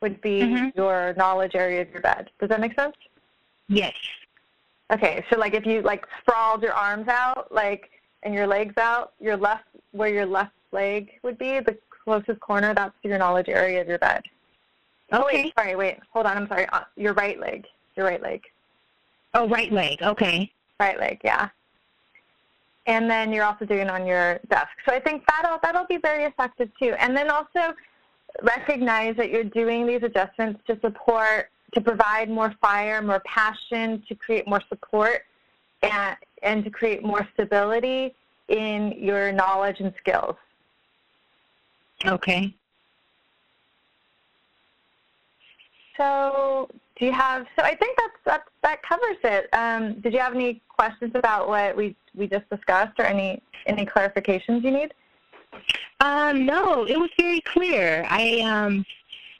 [0.00, 0.76] would be Mhm.
[0.76, 2.30] your knowledge area of your bed.
[2.38, 2.96] Does that make sense?
[3.68, 3.94] Yes.
[4.92, 7.90] Okay, so like if you like sprawled your arms out, like
[8.24, 12.74] and your legs out, your left where your left leg would be, the closest corner,
[12.74, 14.22] that's your knowledge area of your bed.
[15.12, 16.66] Oh wait, sorry, wait, hold on, I'm sorry.
[16.68, 18.44] Uh, your right leg, your right leg,
[19.34, 20.02] Oh, right leg.
[20.02, 20.52] Okay.
[20.78, 21.48] right leg, yeah.
[22.86, 24.70] And then you're also doing it on your desk.
[24.84, 26.94] So I think that'll that'll be very effective too.
[26.98, 27.74] And then also
[28.42, 34.14] recognize that you're doing these adjustments to support, to provide more fire, more passion, to
[34.14, 35.24] create more support,
[35.82, 38.14] and, and to create more stability
[38.48, 40.36] in your knowledge and skills.
[42.04, 42.54] Okay.
[45.96, 46.68] So,
[46.98, 47.46] do you have?
[47.56, 49.48] So, I think that's, that's that covers it.
[49.52, 53.86] Um, did you have any questions about what we we just discussed, or any any
[53.86, 54.94] clarifications you need?
[56.00, 58.06] Um, no, it was very clear.
[58.08, 58.84] I um,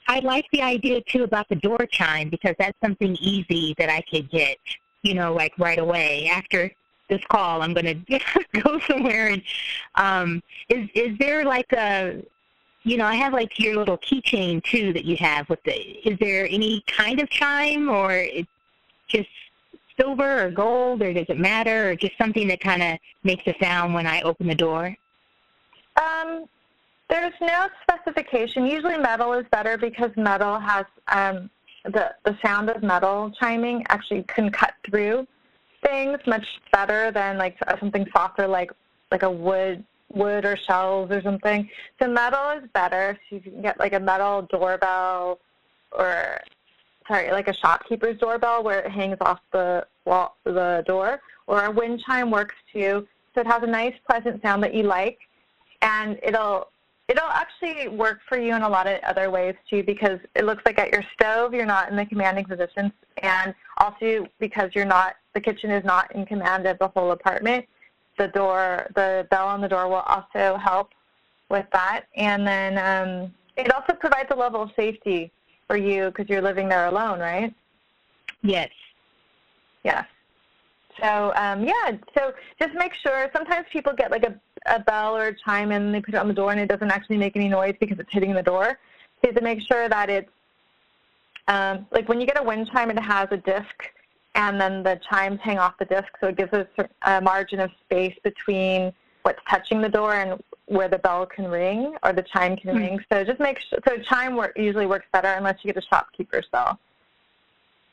[0.07, 4.01] I like the idea too about the door chime because that's something easy that I
[4.01, 4.57] could get.
[5.01, 6.71] You know, like right away after
[7.09, 7.95] this call, I'm gonna
[8.63, 9.41] go somewhere and
[9.95, 12.23] um, is is there like a
[12.83, 15.73] you know, I have like your little keychain too that you have with the.
[16.07, 18.49] Is there any kind of chime, or it's
[19.07, 19.29] just
[19.99, 23.55] silver or gold, or does it matter, or just something that kind of makes a
[23.61, 24.95] sound when I open the door?
[25.95, 26.45] Um,
[27.09, 28.65] there's no specification.
[28.65, 31.49] Usually metal is better because metal has um,
[31.85, 35.27] the the sound of metal chiming actually can cut through
[35.85, 38.71] things much better than like something softer like
[39.11, 41.69] like a wood wood or shells or something.
[42.01, 43.17] So metal is better.
[43.29, 45.39] So you can get like a metal doorbell
[45.91, 46.39] or
[47.07, 51.19] sorry, like a shopkeeper's doorbell where it hangs off the wall the door.
[51.47, 53.07] Or a wind chime works too.
[53.35, 55.19] So it has a nice pleasant sound that you like
[55.83, 56.69] and it'll
[57.07, 60.63] it'll actually work for you in a lot of other ways too because it looks
[60.65, 65.15] like at your stove you're not in the commanding position and also because you're not
[65.33, 67.65] the kitchen is not in command of the whole apartment
[68.17, 70.91] the door, the bell on the door will also help
[71.49, 72.05] with that.
[72.15, 75.31] And then um, it also provides a level of safety
[75.67, 77.53] for you because you're living there alone, right?
[78.41, 78.69] Yes.
[79.83, 80.05] Yes.
[81.01, 83.29] So um, yeah, so just make sure.
[83.33, 86.27] Sometimes people get like a, a bell or a chime and they put it on
[86.27, 88.65] the door and it doesn't actually make any noise because it's hitting the door.
[88.65, 90.29] So you have to make sure that it's
[91.47, 93.89] um, like when you get a wind chime, it has a disc
[94.35, 96.67] and then the chimes hang off the disc, so it gives us
[97.03, 98.93] a margin of space between
[99.23, 102.79] what's touching the door and where the bell can ring or the chime can mm-hmm.
[102.79, 103.05] ring.
[103.11, 106.47] So just make sure, so chime work, usually works better unless you get a shopkeeper's
[106.51, 106.79] bell.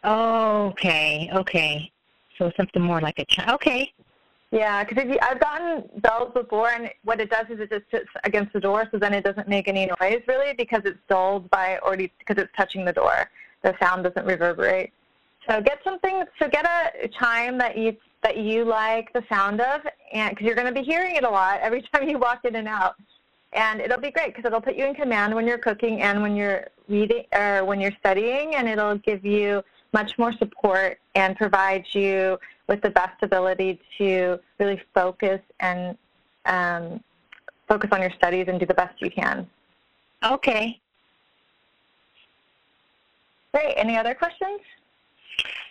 [0.03, 1.93] Oh, okay, okay.
[2.39, 3.51] So something more like a chime.
[3.51, 3.93] Okay.
[4.51, 8.53] Yeah, because I've gotten bells before, and what it does is it just sits against
[8.53, 12.11] the door, so then it doesn't make any noise really because it's dulled by already
[12.19, 13.31] because it's touching the door.
[13.63, 14.93] The sound doesn't reverberate.
[15.51, 16.23] So get something.
[16.39, 19.81] So get a chime that you that you like the sound of,
[20.13, 22.55] and because you're going to be hearing it a lot every time you walk in
[22.55, 22.95] and out,
[23.53, 26.37] and it'll be great because it'll put you in command when you're cooking and when
[26.37, 31.85] you're reading or when you're studying, and it'll give you much more support and provide
[31.93, 35.99] you with the best ability to really focus and
[36.47, 37.03] um,
[37.67, 39.49] focus on your studies and do the best you can.
[40.25, 40.79] Okay.
[43.53, 43.75] Great.
[43.77, 44.61] Any other questions?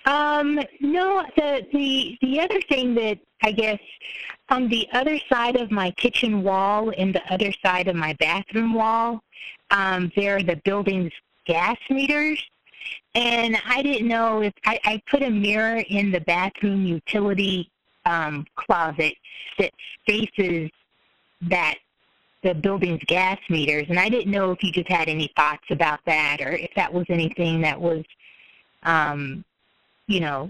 [0.10, 3.80] Um, no, the, the the other thing that I guess
[4.50, 8.74] on the other side of my kitchen wall and the other side of my bathroom
[8.74, 9.22] wall,
[9.70, 11.12] um, there are the building's
[11.46, 12.44] gas meters.
[13.14, 17.70] And I didn't know if I, I put a mirror in the bathroom utility
[18.06, 19.14] um, closet
[19.60, 19.72] that
[20.08, 20.72] faces
[21.42, 21.76] that
[22.42, 26.00] the building's gas meters, and I didn't know if you just had any thoughts about
[26.08, 28.04] that, or if that was anything that was
[28.84, 29.44] um,
[30.10, 30.50] you know,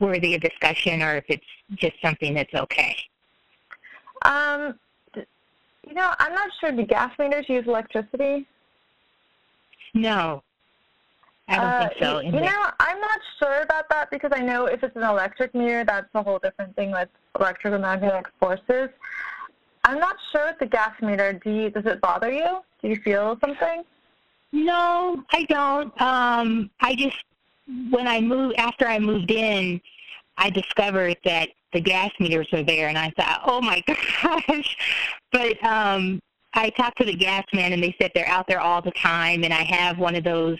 [0.00, 2.96] worthy of discussion or if it's just something that's okay?
[4.22, 4.78] Um,
[5.14, 6.72] you know, I'm not sure.
[6.72, 8.46] Do gas meters use electricity?
[9.94, 10.42] No.
[11.46, 12.20] I don't uh, think so.
[12.20, 15.54] You, you know, I'm not sure about that because I know if it's an electric
[15.54, 17.08] meter, that's a whole different thing with
[17.38, 18.90] electromagnetic forces.
[19.84, 21.32] I'm not sure with the gas meter.
[21.32, 22.58] Do you, does it bother you?
[22.82, 23.84] Do you feel something?
[24.52, 25.88] No, I don't.
[26.02, 27.16] Um, I just
[27.90, 29.80] when I moved after I moved in,
[30.36, 33.82] I discovered that the gas meters were there, and I thought, oh my
[34.22, 34.76] gosh!
[35.32, 36.20] But um,
[36.54, 39.44] I talked to the gas man, and they said they're out there all the time,
[39.44, 40.58] and I have one of those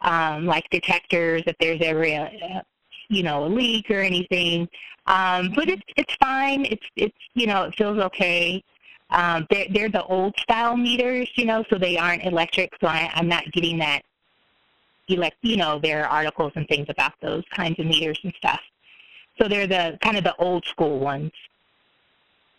[0.00, 2.62] um, like detectors if there's ever a,
[3.08, 4.68] you know a leak or anything.
[5.06, 6.64] Um, but it's it's fine.
[6.64, 8.62] It's it's you know it feels okay.
[9.10, 12.72] Um, they're they're the old style meters, you know, so they aren't electric.
[12.80, 14.02] So I, I'm not getting that
[15.06, 18.60] you know, there are articles and things about those kinds of meters and stuff.
[19.40, 21.32] So they're the kind of the old school ones.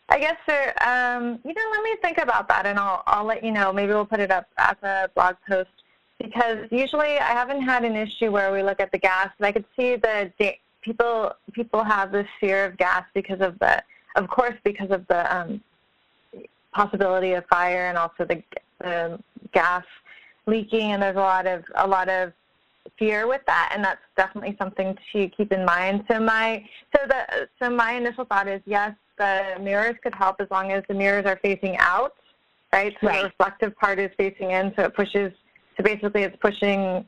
[0.09, 0.73] I guess there.
[0.87, 3.73] Um, you know, let me think about that, and I'll I'll let you know.
[3.73, 5.69] Maybe we'll put it up as a blog post
[6.17, 9.51] because usually I haven't had an issue where we look at the gas, and I
[9.51, 10.31] could see the
[10.81, 13.83] people people have this fear of gas because of the,
[14.15, 15.61] of course, because of the um,
[16.71, 18.41] possibility of fire and also the,
[18.79, 19.19] the
[19.51, 19.83] gas
[20.47, 22.33] leaking, and there's a lot of a lot of
[22.97, 26.03] fear with that, and that's definitely something to keep in mind.
[26.09, 30.47] So my so the so my initial thought is yes, the mirrors could help as
[30.49, 32.15] long as the mirrors are facing out,
[32.73, 32.95] right?
[33.01, 33.19] So right.
[33.19, 35.31] the reflective part is facing in, so it pushes.
[35.75, 37.05] So basically, it's pushing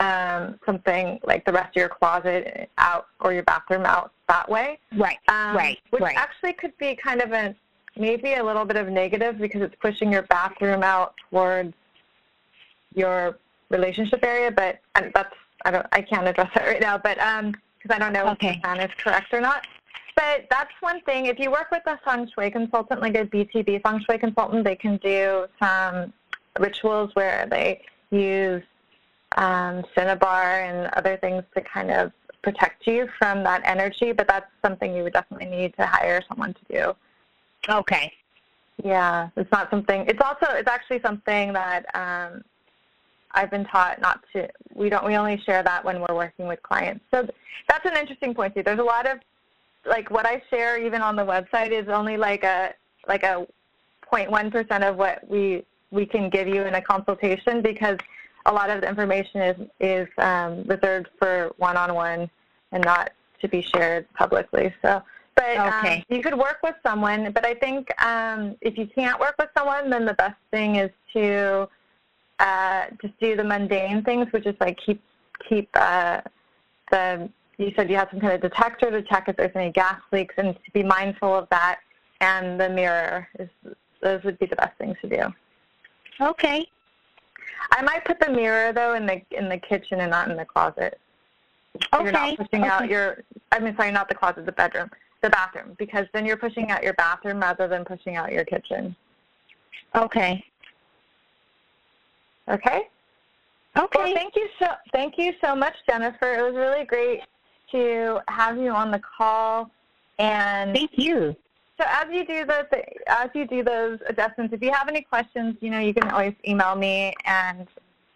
[0.00, 4.78] um, something like the rest of your closet out or your bathroom out that way.
[4.96, 5.18] Right.
[5.28, 5.78] Um, right.
[5.90, 6.16] Which right.
[6.16, 7.54] actually could be kind of a
[7.96, 11.74] maybe a little bit of negative because it's pushing your bathroom out towards
[12.94, 13.38] your
[13.70, 15.34] relationship area, but that's
[15.64, 18.48] I don't I can't address that right now, but um because I don't know okay.
[18.48, 19.66] if the plan is correct or not.
[20.16, 21.26] But that's one thing.
[21.26, 24.76] If you work with a feng shui consultant, like a BTB feng shui consultant, they
[24.76, 26.12] can do some
[26.58, 28.62] rituals where they use
[29.38, 32.12] um, cinnabar and other things to kind of
[32.42, 34.12] protect you from that energy.
[34.12, 37.72] But that's something you would definitely need to hire someone to do.
[37.72, 38.12] Okay.
[38.84, 40.04] Yeah, it's not something.
[40.06, 42.42] It's also it's actually something that um,
[43.32, 44.48] I've been taught not to.
[44.74, 45.04] We don't.
[45.04, 47.04] We only share that when we're working with clients.
[47.10, 47.28] So
[47.68, 48.62] that's an interesting point too.
[48.62, 49.18] There's a lot of
[49.86, 52.74] like what I share even on the website is only like a
[53.08, 53.46] like a
[54.12, 57.98] 0.1 percent of what we we can give you in a consultation because
[58.46, 62.30] a lot of the information is is um, reserved for one-on-one
[62.72, 63.10] and not
[63.40, 64.72] to be shared publicly.
[64.82, 65.02] So,
[65.34, 65.96] but Okay.
[65.98, 67.32] um, you could work with someone.
[67.32, 70.90] But I think um, if you can't work with someone, then the best thing is
[71.14, 71.68] to
[72.40, 75.02] uh, just do the mundane things, which is like keep
[75.48, 76.20] keep uh,
[76.90, 77.28] the.
[77.58, 80.34] You said you have some kind of detector to check if there's any gas leaks,
[80.38, 81.80] and to be mindful of that.
[82.22, 83.48] And the mirror is
[84.02, 85.22] those would be the best things to do.
[86.20, 86.66] Okay.
[87.72, 90.44] I might put the mirror though in the in the kitchen and not in the
[90.44, 90.98] closet.
[91.94, 92.36] So You're Okay.
[92.36, 93.22] not pushing out your.
[93.52, 94.90] I mean, sorry, not the closet, the bedroom,
[95.22, 98.96] the bathroom, because then you're pushing out your bathroom rather than pushing out your kitchen.
[99.94, 100.44] Okay.
[102.50, 102.88] Okay.
[103.76, 103.98] Okay.
[104.04, 106.34] Well, thank you so thank you so much, Jennifer.
[106.34, 107.22] It was really great
[107.70, 109.70] to have you on the call.
[110.18, 111.34] And Thank you.
[111.78, 112.66] so as you do the
[113.06, 116.34] as you do those adjustments, if you have any questions, you know you can always
[116.46, 117.66] email me, and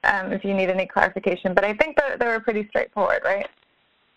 [0.05, 1.55] um, if you need any clarification.
[1.55, 3.49] But I think that they were pretty straightforward, right?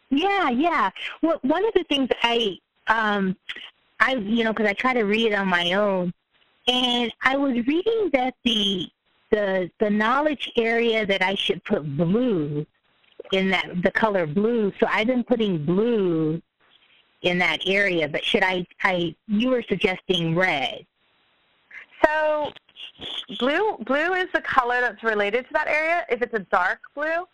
[0.09, 0.89] Yeah, yeah.
[1.21, 2.57] Well, one of the things I,
[2.87, 3.35] um,
[3.99, 6.13] I, you know, because I try to read it on my own,
[6.67, 8.89] and I was reading that the
[9.31, 12.65] the the knowledge area that I should put blue
[13.31, 14.71] in that the color blue.
[14.79, 16.41] So I've been putting blue
[17.21, 18.65] in that area, but should I?
[18.83, 20.85] I you were suggesting red.
[22.05, 22.51] So
[23.39, 26.05] blue blue is the color that's related to that area.
[26.09, 27.27] If it's a dark blue,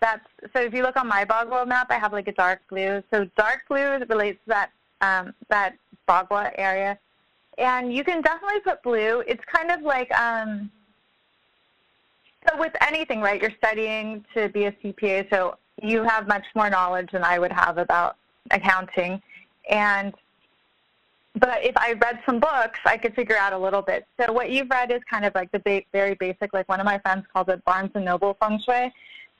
[0.00, 3.02] that's so if you look on my Bagua map, I have like a dark blue.
[3.10, 5.74] So dark blue relates to that um, that
[6.08, 6.98] Bagua area,
[7.58, 9.22] and you can definitely put blue.
[9.26, 10.70] It's kind of like um,
[12.48, 13.40] so with anything, right?
[13.40, 17.52] You're studying to be a CPA, so you have much more knowledge than I would
[17.52, 18.16] have about
[18.50, 19.20] accounting,
[19.68, 20.14] and
[21.36, 24.04] but if I read some books, I could figure out a little bit.
[24.18, 26.86] So what you've read is kind of like the ba- very basic, like one of
[26.86, 28.92] my friends calls it Barnes and Noble feng shui.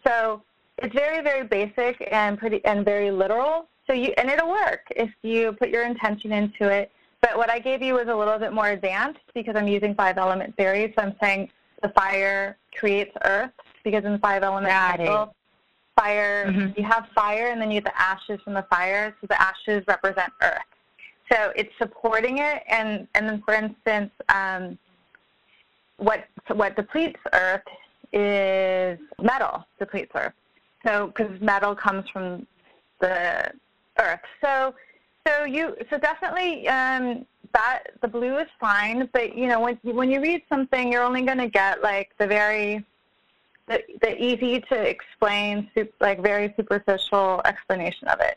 [0.06, 0.42] So
[0.78, 3.66] it's very, very basic and pretty and very literal.
[3.86, 6.92] So you and it'll work if you put your intention into it.
[7.20, 10.16] But what I gave you was a little bit more advanced because I'm using five
[10.16, 10.94] element theory.
[10.96, 11.50] So I'm saying
[11.82, 13.52] the fire creates earth
[13.84, 15.06] because in the five element Got it.
[15.06, 15.34] cycle,
[15.98, 16.76] fire Mhm.
[16.76, 19.14] you have fire and then you have the ashes from the fire.
[19.20, 20.62] So the ashes represent earth.
[21.30, 24.78] So it's supporting it, and and then for instance, um,
[25.98, 27.62] what what depletes Earth
[28.12, 30.32] is metal depletes Earth.
[30.84, 32.46] So because metal comes from
[33.00, 33.52] the
[33.98, 34.20] Earth.
[34.42, 34.74] So
[35.26, 39.94] so you so definitely um, that the blue is fine, but you know when you,
[39.94, 42.84] when you read something, you're only going to get like the very
[43.70, 48.36] the, the easy to explain, sup- like very superficial explanation of it.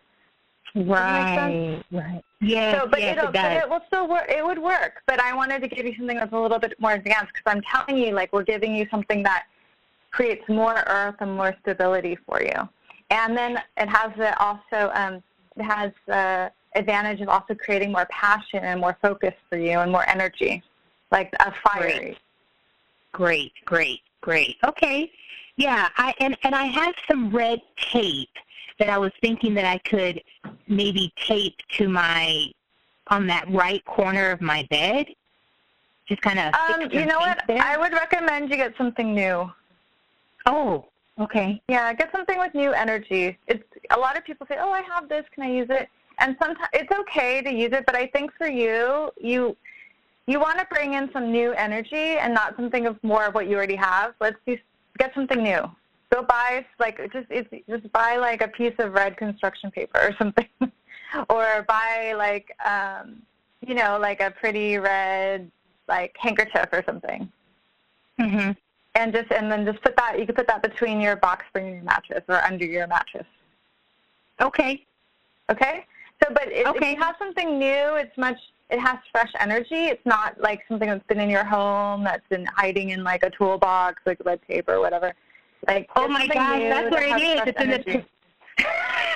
[0.75, 1.85] that make sense?
[1.91, 2.03] Right.
[2.03, 2.23] Right.
[2.39, 2.79] Yes.
[2.79, 4.25] So, but yes, it'll, it but it will still work.
[4.29, 5.01] It would work.
[5.07, 7.61] But I wanted to give you something that's a little bit more advanced because I'm
[7.61, 9.45] telling you, like, we're giving you something that
[10.11, 12.69] creates more earth and more stability for you.
[13.09, 15.23] And then it has the also um,
[15.55, 19.91] it has the advantage of also creating more passion and more focus for you and
[19.91, 20.63] more energy,
[21.11, 22.17] like a fiery.
[23.11, 24.57] Great, great, great.
[24.65, 25.11] Okay.
[25.55, 28.29] Yeah, I and and I have some red tape
[28.79, 30.21] that I was thinking that I could
[30.67, 32.47] maybe tape to my
[33.07, 35.07] on that right corner of my bed.
[36.07, 37.43] Just kind of Um, you know what?
[37.47, 37.61] There.
[37.61, 39.51] I would recommend you get something new.
[40.47, 40.85] oh,
[41.19, 41.61] okay.
[41.69, 43.37] Yeah, get something with new energy.
[43.47, 45.25] It's a lot of people say, "Oh, I have this.
[45.33, 45.87] Can I use it?"
[46.19, 49.55] And sometimes it's okay to use it, but I think for you, you
[50.25, 53.47] you want to bring in some new energy and not something of more of what
[53.49, 54.13] you already have.
[54.21, 54.57] Let's do
[54.97, 55.69] get something new.
[56.13, 60.15] Go buy like just it's just buy like a piece of red construction paper or
[60.17, 60.47] something,
[61.29, 63.21] or buy like um,
[63.65, 65.49] you know like a pretty red
[65.87, 67.29] like handkerchief or something
[68.19, 68.55] Mhm.
[68.95, 71.65] and just and then just put that you could put that between your box spring
[71.65, 73.25] and your mattress or under your mattress
[74.39, 74.85] Okay.
[75.49, 75.85] okay
[76.21, 78.37] so but if, if you have something new it's much
[78.69, 82.45] it has fresh energy it's not like something that's been in your home that's been
[82.55, 85.13] hiding in like a toolbox like red tape or whatever
[85.67, 87.41] like Oh my gosh, that's that where it has is.
[87.47, 88.05] It's in the.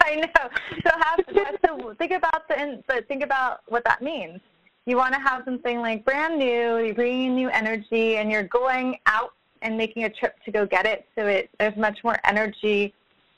[0.02, 0.50] I know.
[0.84, 4.40] So have so think about the in- but think about what that means.
[4.86, 6.78] You want to have something like brand new.
[6.78, 10.86] You're bringing new energy, and you're going out and making a trip to go get
[10.86, 11.06] it.
[11.16, 12.94] So it there's much more energy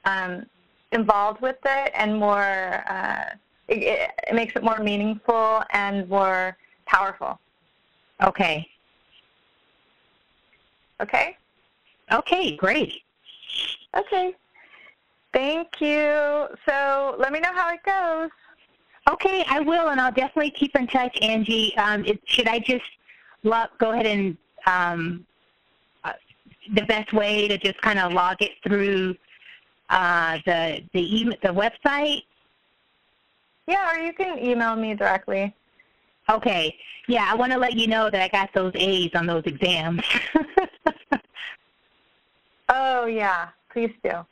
[0.06, 0.46] um,
[0.92, 2.84] involved with it, and more.
[2.88, 3.36] Uh,
[3.70, 7.40] it, it, makes it more meaningful and more powerful.
[8.24, 8.68] Okay.
[11.02, 11.38] Okay.
[12.12, 13.02] Okay, great.
[13.96, 14.34] Okay.
[15.34, 16.48] Thank you.
[16.68, 18.32] So let me know how it goes.
[19.10, 21.76] Okay, I will, and I'll definitely keep in touch, Anjie.
[21.78, 22.84] Um, it, should I just
[23.44, 25.26] log, go ahead and um,
[26.04, 26.14] uh,
[26.76, 29.16] the best way to just kind of log it through
[29.90, 32.24] uh, the the email, the website?
[33.70, 35.54] Yeah, or you can email me directly.
[36.28, 36.76] Okay.
[37.08, 40.02] Yeah, I want to let you know that I got those A's on those exams.
[42.70, 44.26] oh yeah, please do.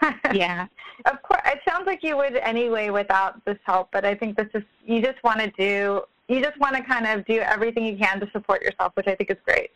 [0.32, 0.68] yeah.
[1.06, 4.48] Of course, it sounds like you would anyway without this help, but I think this
[4.54, 7.96] is you just want to do you just want to kind of do everything you
[7.96, 9.70] can to support yourself, which I think is great.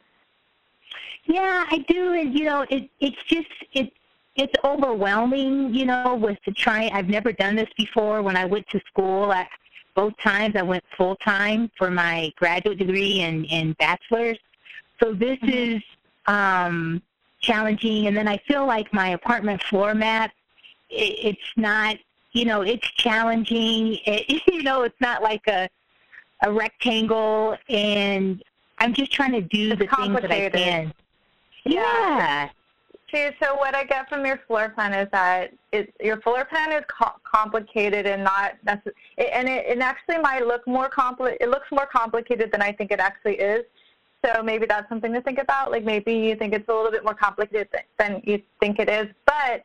[1.24, 3.92] Yeah, I do, and you know, it it's just it
[4.36, 6.92] it's overwhelming, you know, with the trying.
[6.92, 8.22] I've never done this before.
[8.22, 9.46] When I went to school, I,
[9.94, 14.38] both times I went full time for my graduate degree and and bachelor's.
[15.02, 15.76] So this mm-hmm.
[15.76, 15.82] is
[16.26, 17.02] um,
[17.40, 20.32] challenging, and then I feel like my apartment floor map,
[20.88, 21.96] it, it's not,
[22.32, 23.98] you know, it's challenging.
[24.06, 25.68] It, you know, it's not like a
[26.44, 28.42] a rectangle, and
[28.78, 30.92] I'm just trying to do it's the things that I can.
[31.64, 31.80] Yeah.
[31.80, 32.48] yeah.
[33.12, 36.72] See, so what I get from your floor plan is that it, your floor plan
[36.72, 41.50] is co- complicated and not necessarily, and it, it actually might look more compli- It
[41.50, 43.64] looks more complicated than I think it actually is.
[44.24, 45.70] So maybe that's something to think about.
[45.70, 49.08] Like maybe you think it's a little bit more complicated than you think it is,
[49.26, 49.62] but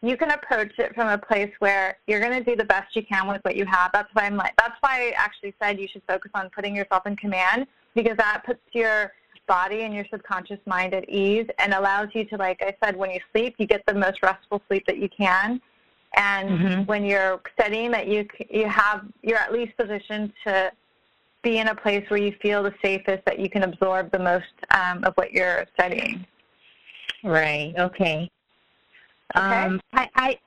[0.00, 3.02] you can approach it from a place where you're going to do the best you
[3.04, 3.90] can with what you have.
[3.92, 4.54] That's why I'm like.
[4.56, 8.44] That's why I actually said you should focus on putting yourself in command because that
[8.46, 9.12] puts your
[9.48, 13.10] body and your subconscious mind at ease and allows you to, like I said, when
[13.10, 15.60] you sleep, you get the most restful sleep that you can.
[16.16, 16.82] And mm-hmm.
[16.84, 20.72] when you're studying, that you you have you're at least positioned to
[21.42, 24.46] be in a place where you feel the safest, that you can absorb the most
[24.70, 26.24] um, of what you're studying.
[27.22, 27.74] Right.
[27.78, 28.30] Okay.
[29.36, 29.64] Okay.
[29.64, 30.38] Um, I, I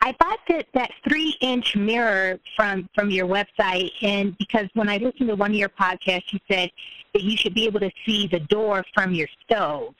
[0.00, 4.98] I bought that, that three inch mirror from, from your website and because when I
[4.98, 6.70] listened to one of your podcasts you said
[7.14, 9.94] that you should be able to see the door from your stove.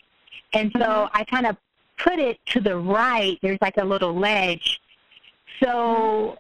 [0.53, 1.17] And so mm-hmm.
[1.17, 1.57] I kind of
[1.99, 3.39] put it to the right.
[3.43, 4.81] There's like a little ledge.
[5.63, 6.39] So.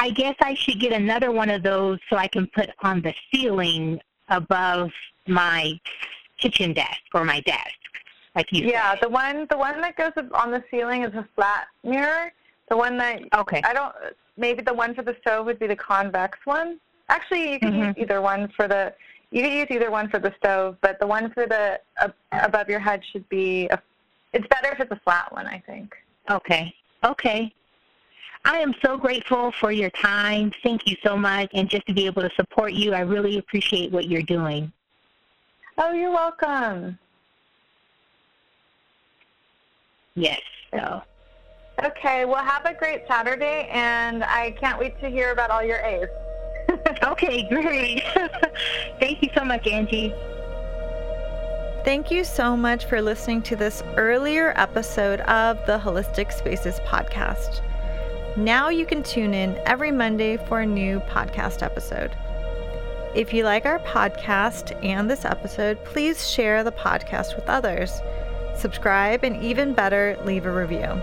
[0.00, 3.12] I guess I should get another one of those so I can put on the
[3.32, 4.92] ceiling above
[5.26, 5.72] my
[6.38, 7.74] kitchen desk or my desk
[8.34, 11.66] like you yeah the one the one that goes on the ceiling is a flat
[11.84, 12.32] mirror
[12.68, 13.94] the one that okay i don't
[14.36, 17.84] maybe the one for the stove would be the convex one actually you can mm-hmm.
[17.88, 18.92] use either one for the
[19.30, 22.68] you can use either one for the stove but the one for the uh, above
[22.68, 23.80] your head should be a,
[24.32, 25.94] it's better if it's a flat one i think
[26.30, 26.74] okay
[27.04, 27.52] okay
[28.44, 30.52] I am so grateful for your time.
[30.62, 31.50] Thank you so much.
[31.54, 34.72] And just to be able to support you, I really appreciate what you're doing.
[35.76, 36.98] Oh, you're welcome.
[40.14, 40.40] Yes.
[40.72, 41.02] So.
[41.84, 42.24] Okay.
[42.24, 46.08] Well, have a great Saturday, and I can't wait to hear about all your A's.
[47.02, 48.02] okay, great.
[49.00, 50.14] Thank you so much, Anjie.
[51.84, 57.62] Thank you so much for listening to this earlier episode of the Holistic Spaces podcast.
[58.36, 62.14] Now you can tune in every Monday for a new podcast episode.
[63.14, 68.02] If you like our podcast and this episode, please share the podcast with others
[68.58, 71.00] subscribe, and even better, leave a review.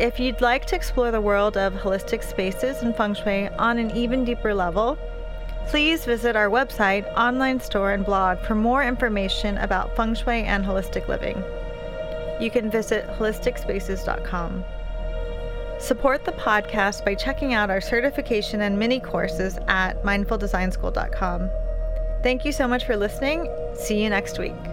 [0.00, 3.90] If you'd like to explore the world of holistic spaces and feng shui on an
[3.96, 4.96] even deeper level,
[5.66, 10.64] please visit our website, online store, and blog for more information about feng shui and
[10.64, 11.42] holistic living.
[12.40, 14.64] You can visit holisticspaces.com.
[15.78, 21.50] Support the podcast by checking out our certification and mini courses at mindfuldesignschool.com.
[22.22, 23.48] Thank you so much for listening.
[23.74, 24.69] See you next week.